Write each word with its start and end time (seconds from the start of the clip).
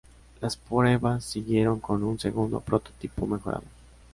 Las 0.41 0.57
pruebas 0.57 1.23
siguieron 1.23 1.79
con 1.79 2.03
un 2.03 2.17
segundo 2.17 2.59
prototipo 2.59 3.27
mejorado. 3.27 3.65